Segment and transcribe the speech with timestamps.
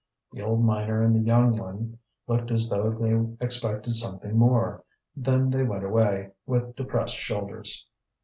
[0.31, 4.83] The old miner and the young one looked as though they expected something more;
[5.15, 7.85] then they went away with depressed shoulders.